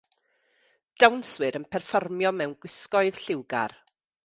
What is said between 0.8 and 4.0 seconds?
Dawnswyr yn perfformio mewn gwisgoedd lliwgar.